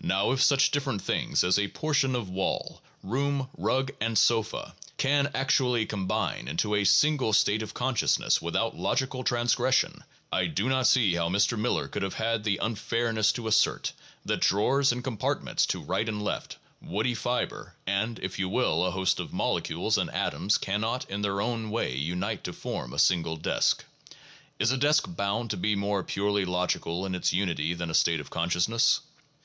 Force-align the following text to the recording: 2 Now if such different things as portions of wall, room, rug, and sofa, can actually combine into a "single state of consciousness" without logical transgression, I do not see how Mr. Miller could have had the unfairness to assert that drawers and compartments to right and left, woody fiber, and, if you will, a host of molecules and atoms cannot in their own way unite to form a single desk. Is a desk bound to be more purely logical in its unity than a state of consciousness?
2 0.00 0.06
Now 0.06 0.30
if 0.30 0.40
such 0.40 0.70
different 0.70 1.02
things 1.02 1.42
as 1.42 1.58
portions 1.74 2.14
of 2.14 2.30
wall, 2.30 2.80
room, 3.02 3.48
rug, 3.58 3.90
and 4.00 4.16
sofa, 4.16 4.76
can 4.96 5.28
actually 5.34 5.86
combine 5.86 6.46
into 6.46 6.76
a 6.76 6.84
"single 6.84 7.32
state 7.32 7.62
of 7.64 7.74
consciousness" 7.74 8.40
without 8.40 8.76
logical 8.76 9.24
transgression, 9.24 10.04
I 10.30 10.46
do 10.46 10.68
not 10.68 10.86
see 10.86 11.14
how 11.16 11.28
Mr. 11.30 11.58
Miller 11.58 11.88
could 11.88 12.04
have 12.04 12.14
had 12.14 12.44
the 12.44 12.58
unfairness 12.58 13.32
to 13.32 13.48
assert 13.48 13.92
that 14.24 14.40
drawers 14.42 14.92
and 14.92 15.02
compartments 15.02 15.66
to 15.66 15.82
right 15.82 16.08
and 16.08 16.22
left, 16.22 16.58
woody 16.80 17.16
fiber, 17.16 17.74
and, 17.84 18.20
if 18.20 18.38
you 18.38 18.48
will, 18.48 18.86
a 18.86 18.92
host 18.92 19.18
of 19.18 19.32
molecules 19.32 19.98
and 19.98 20.10
atoms 20.12 20.58
cannot 20.58 21.10
in 21.10 21.22
their 21.22 21.40
own 21.40 21.70
way 21.70 21.96
unite 21.96 22.44
to 22.44 22.52
form 22.52 22.92
a 22.92 23.00
single 23.00 23.36
desk. 23.36 23.84
Is 24.60 24.70
a 24.70 24.76
desk 24.76 25.06
bound 25.08 25.50
to 25.50 25.56
be 25.56 25.74
more 25.74 26.04
purely 26.04 26.44
logical 26.44 27.04
in 27.04 27.16
its 27.16 27.32
unity 27.32 27.74
than 27.74 27.90
a 27.90 27.94
state 27.94 28.20
of 28.20 28.30
consciousness? 28.30 29.00